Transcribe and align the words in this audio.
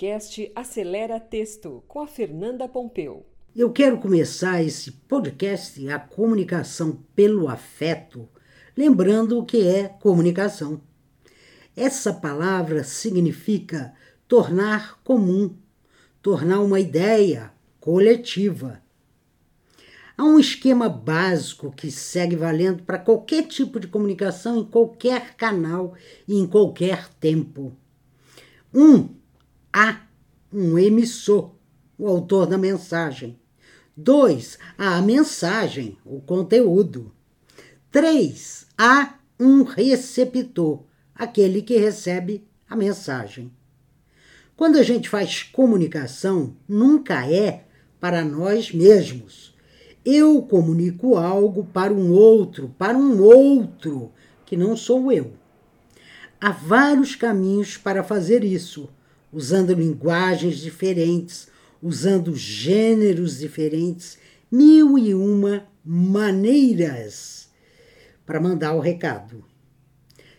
podcast 0.00 0.50
Acelera 0.56 1.20
Texto 1.20 1.84
com 1.86 2.00
a 2.00 2.06
Fernanda 2.06 2.66
Pompeu. 2.66 3.26
Eu 3.54 3.70
quero 3.70 3.98
começar 3.98 4.62
esse 4.62 4.92
podcast, 4.92 5.86
a 5.90 5.98
comunicação 5.98 7.04
pelo 7.14 7.48
afeto, 7.48 8.26
lembrando 8.74 9.38
o 9.38 9.44
que 9.44 9.68
é 9.68 9.88
comunicação. 9.88 10.80
Essa 11.76 12.14
palavra 12.14 12.82
significa 12.82 13.92
tornar 14.26 14.98
comum, 15.04 15.54
tornar 16.22 16.60
uma 16.60 16.80
ideia 16.80 17.52
coletiva. 17.78 18.80
Há 20.16 20.24
um 20.24 20.40
esquema 20.40 20.88
básico 20.88 21.70
que 21.70 21.90
segue 21.90 22.36
valendo 22.36 22.84
para 22.84 22.98
qualquer 22.98 23.46
tipo 23.46 23.78
de 23.78 23.86
comunicação, 23.86 24.60
em 24.60 24.64
qualquer 24.64 25.36
canal 25.36 25.92
e 26.26 26.38
em 26.38 26.46
qualquer 26.46 27.06
tempo. 27.20 27.76
Um 28.72 29.19
a 29.72 30.00
um 30.52 30.78
emissor, 30.78 31.52
o 31.96 32.08
autor 32.08 32.46
da 32.46 32.58
mensagem. 32.58 33.38
2. 33.96 34.58
A 34.78 35.00
mensagem, 35.00 35.96
o 36.04 36.20
conteúdo. 36.20 37.12
3. 37.90 38.66
A 38.76 39.14
um 39.38 39.62
receptor, 39.62 40.82
aquele 41.14 41.62
que 41.62 41.76
recebe 41.76 42.46
a 42.68 42.74
mensagem. 42.74 43.52
Quando 44.56 44.76
a 44.76 44.82
gente 44.82 45.08
faz 45.08 45.42
comunicação, 45.42 46.56
nunca 46.68 47.26
é 47.30 47.64
para 47.98 48.24
nós 48.24 48.72
mesmos. 48.72 49.54
Eu 50.04 50.42
comunico 50.42 51.16
algo 51.16 51.64
para 51.64 51.92
um 51.92 52.10
outro, 52.12 52.74
para 52.78 52.96
um 52.96 53.22
outro, 53.22 54.12
que 54.44 54.56
não 54.56 54.76
sou 54.76 55.12
eu. 55.12 55.32
Há 56.40 56.50
vários 56.50 57.14
caminhos 57.14 57.76
para 57.76 58.02
fazer 58.02 58.42
isso 58.42 58.88
usando 59.32 59.74
linguagens 59.74 60.58
diferentes, 60.58 61.48
usando 61.82 62.34
gêneros 62.34 63.38
diferentes, 63.38 64.18
mil 64.50 64.98
e 64.98 65.14
uma 65.14 65.66
maneiras 65.84 67.48
para 68.26 68.40
mandar 68.40 68.74
o 68.74 68.80
recado. 68.80 69.44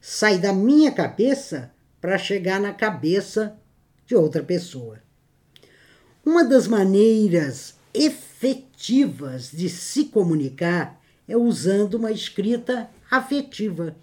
Sai 0.00 0.38
da 0.38 0.52
minha 0.52 0.92
cabeça 0.92 1.72
para 2.00 2.18
chegar 2.18 2.60
na 2.60 2.72
cabeça 2.72 3.58
de 4.06 4.14
outra 4.14 4.42
pessoa. 4.42 4.98
Uma 6.24 6.44
das 6.44 6.66
maneiras 6.66 7.74
efetivas 7.92 9.50
de 9.50 9.68
se 9.68 10.06
comunicar 10.06 11.00
é 11.28 11.36
usando 11.36 11.94
uma 11.94 12.12
escrita 12.12 12.88
afetiva. 13.10 13.96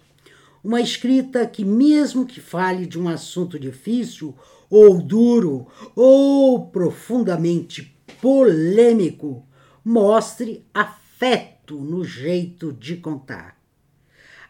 Uma 0.64 0.80
escrita 0.80 1.46
que, 1.46 1.62
mesmo 1.62 2.24
que 2.24 2.40
fale 2.40 2.86
de 2.86 2.98
um 2.98 3.06
assunto 3.06 3.58
difícil 3.58 4.34
ou 4.70 5.02
duro, 5.02 5.66
ou 5.94 6.68
profundamente 6.68 7.94
polêmico, 8.22 9.46
mostre 9.84 10.64
afeto 10.72 11.76
no 11.76 12.02
jeito 12.02 12.72
de 12.72 12.96
contar. 12.96 13.60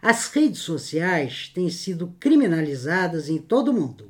As 0.01 0.27
redes 0.27 0.61
sociais 0.61 1.51
têm 1.53 1.69
sido 1.69 2.15
criminalizadas 2.17 3.27
em 3.27 3.37
todo 3.37 3.71
o 3.71 3.73
mundo. 3.73 4.09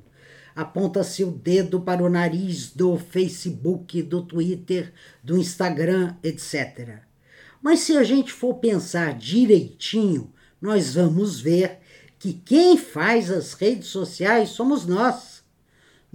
Aponta-se 0.55 1.23
o 1.23 1.31
dedo 1.31 1.81
para 1.81 2.03
o 2.03 2.09
nariz 2.09 2.69
do 2.71 2.97
Facebook, 2.97 4.03
do 4.03 4.21
Twitter, 4.21 4.93
do 5.23 5.37
Instagram, 5.37 6.15
etc. 6.21 6.99
Mas 7.63 7.79
se 7.79 7.97
a 7.97 8.03
gente 8.03 8.31
for 8.31 8.53
pensar 8.55 9.17
direitinho, 9.17 10.31
nós 10.61 10.93
vamos 10.93 11.41
ver 11.41 11.79
que 12.17 12.33
quem 12.33 12.77
faz 12.77 13.29
as 13.29 13.53
redes 13.53 13.87
sociais 13.87 14.49
somos 14.49 14.85
nós 14.85 15.35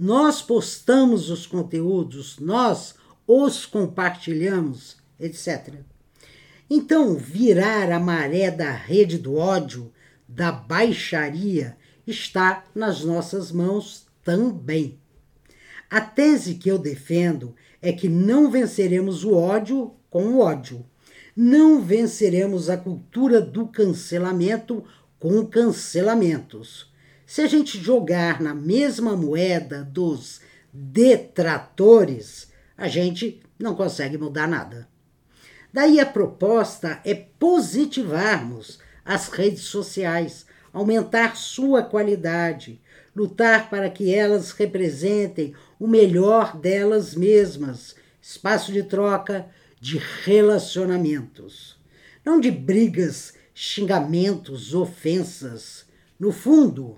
nós 0.03 0.41
postamos 0.41 1.29
os 1.29 1.45
conteúdos, 1.45 2.39
nós 2.39 2.95
os 3.27 3.67
compartilhamos, 3.67 4.97
etc. 5.19 5.75
Então, 6.67 7.13
virar 7.13 7.91
a 7.91 7.99
maré 7.99 8.49
da 8.49 8.71
rede 8.71 9.19
do 9.19 9.35
ódio, 9.35 9.93
da 10.27 10.51
baixaria, 10.51 11.77
está 12.07 12.63
nas 12.73 13.03
nossas 13.03 13.51
mãos 13.51 14.07
também. 14.23 14.97
A 15.87 16.01
tese 16.01 16.55
que 16.55 16.71
eu 16.71 16.79
defendo 16.79 17.53
é 17.79 17.93
que 17.93 18.09
não 18.09 18.49
venceremos 18.49 19.23
o 19.23 19.35
ódio 19.35 19.93
com 20.09 20.23
o 20.29 20.39
ódio. 20.39 20.83
Não 21.35 21.79
venceremos 21.79 22.71
a 22.71 22.77
cultura 22.77 23.39
do 23.39 23.67
cancelamento 23.67 24.83
com 25.21 25.45
cancelamentos. 25.45 26.91
Se 27.27 27.41
a 27.41 27.47
gente 27.47 27.77
jogar 27.77 28.41
na 28.41 28.55
mesma 28.55 29.15
moeda 29.15 29.83
dos 29.83 30.41
detratores, 30.73 32.51
a 32.75 32.87
gente 32.87 33.39
não 33.59 33.75
consegue 33.75 34.17
mudar 34.17 34.47
nada. 34.47 34.89
Daí 35.71 35.99
a 35.99 36.07
proposta 36.07 36.99
é 37.05 37.13
positivarmos 37.13 38.79
as 39.05 39.29
redes 39.29 39.61
sociais, 39.61 40.47
aumentar 40.73 41.37
sua 41.37 41.83
qualidade, 41.83 42.81
lutar 43.15 43.69
para 43.69 43.91
que 43.91 44.11
elas 44.13 44.51
representem 44.51 45.53
o 45.79 45.87
melhor 45.87 46.57
delas 46.57 47.13
mesmas, 47.13 47.95
espaço 48.19 48.73
de 48.73 48.81
troca, 48.81 49.45
de 49.79 50.01
relacionamentos, 50.23 51.79
não 52.25 52.39
de 52.39 52.49
brigas, 52.49 53.35
xingamentos, 53.63 54.73
ofensas. 54.73 55.85
No 56.19 56.31
fundo, 56.31 56.97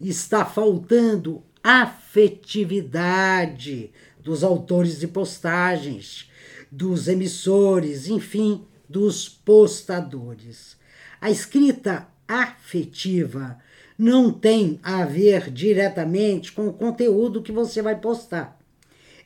está 0.00 0.44
faltando 0.44 1.42
afetividade 1.64 3.90
dos 4.22 4.44
autores 4.44 5.00
de 5.00 5.08
postagens, 5.08 6.30
dos 6.70 7.08
emissores, 7.08 8.06
enfim, 8.06 8.64
dos 8.88 9.28
postadores. 9.28 10.76
A 11.20 11.28
escrita 11.28 12.06
afetiva 12.28 13.58
não 13.98 14.32
tem 14.32 14.78
a 14.84 15.04
ver 15.04 15.50
diretamente 15.50 16.52
com 16.52 16.68
o 16.68 16.72
conteúdo 16.72 17.42
que 17.42 17.50
você 17.50 17.82
vai 17.82 17.98
postar. 17.98 18.56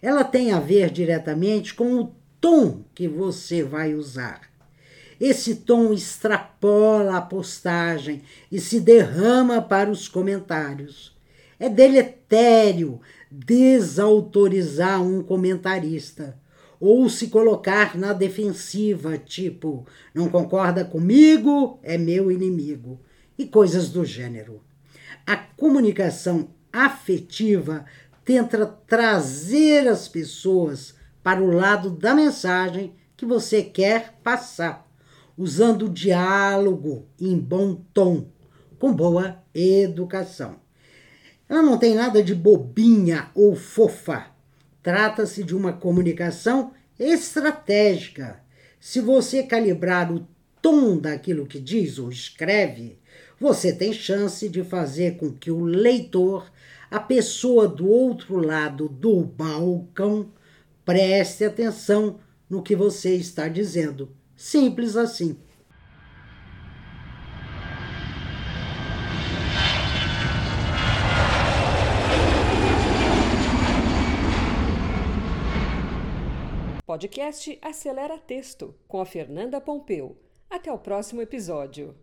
Ela 0.00 0.24
tem 0.24 0.50
a 0.50 0.60
ver 0.60 0.90
diretamente 0.90 1.74
com 1.74 2.00
o 2.00 2.14
tom 2.40 2.82
que 2.94 3.06
você 3.06 3.62
vai 3.62 3.94
usar. 3.94 4.53
Esse 5.26 5.54
tom 5.54 5.90
extrapola 5.90 7.16
a 7.16 7.22
postagem 7.22 8.20
e 8.52 8.60
se 8.60 8.78
derrama 8.78 9.62
para 9.62 9.90
os 9.90 10.06
comentários. 10.06 11.16
É 11.58 11.66
deletério 11.66 13.00
desautorizar 13.30 15.02
um 15.02 15.22
comentarista 15.22 16.38
ou 16.78 17.08
se 17.08 17.28
colocar 17.28 17.96
na 17.96 18.12
defensiva, 18.12 19.16
tipo, 19.16 19.86
não 20.14 20.28
concorda 20.28 20.84
comigo, 20.84 21.78
é 21.82 21.96
meu 21.96 22.30
inimigo, 22.30 23.00
e 23.38 23.46
coisas 23.46 23.88
do 23.88 24.04
gênero. 24.04 24.60
A 25.26 25.38
comunicação 25.38 26.50
afetiva 26.70 27.86
tenta 28.26 28.66
trazer 28.86 29.88
as 29.88 30.06
pessoas 30.06 30.94
para 31.22 31.42
o 31.42 31.50
lado 31.50 31.88
da 31.88 32.14
mensagem 32.14 32.92
que 33.16 33.24
você 33.24 33.62
quer 33.62 34.18
passar 34.22 34.83
usando 35.36 35.86
o 35.86 35.92
diálogo 35.92 37.06
em 37.20 37.38
bom 37.38 37.74
tom, 37.92 38.28
com 38.78 38.92
boa 38.92 39.42
educação. 39.54 40.56
Ela 41.48 41.62
não 41.62 41.78
tem 41.78 41.94
nada 41.94 42.22
de 42.22 42.34
bobinha 42.34 43.30
ou 43.34 43.54
fofa. 43.54 44.26
Trata-se 44.82 45.42
de 45.42 45.54
uma 45.54 45.72
comunicação 45.72 46.72
estratégica. 46.98 48.42
Se 48.78 49.00
você 49.00 49.42
calibrar 49.42 50.12
o 50.12 50.26
tom 50.60 50.98
daquilo 50.98 51.46
que 51.46 51.58
diz 51.58 51.98
ou 51.98 52.10
escreve, 52.10 52.98
você 53.40 53.72
tem 53.72 53.92
chance 53.92 54.48
de 54.48 54.62
fazer 54.62 55.16
com 55.16 55.32
que 55.32 55.50
o 55.50 55.64
leitor, 55.64 56.50
a 56.90 57.00
pessoa 57.00 57.66
do 57.66 57.88
outro 57.88 58.36
lado 58.36 58.88
do 58.88 59.22
balcão, 59.22 60.30
preste 60.84 61.44
atenção 61.44 62.20
no 62.48 62.62
que 62.62 62.76
você 62.76 63.14
está 63.14 63.48
dizendo 63.48 64.10
Simples 64.44 64.94
assim. 64.94 65.40
Podcast 76.84 77.58
Acelera 77.62 78.18
Texto 78.18 78.74
com 78.86 79.00
a 79.00 79.06
Fernanda 79.06 79.62
Pompeu. 79.62 80.20
Até 80.50 80.70
o 80.70 80.78
próximo 80.78 81.22
episódio. 81.22 81.96